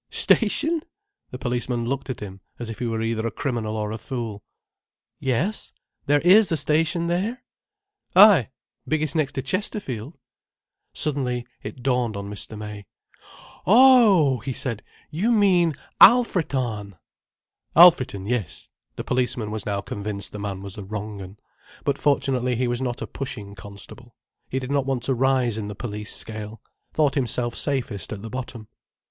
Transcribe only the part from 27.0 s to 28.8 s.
himself safest at the bottom.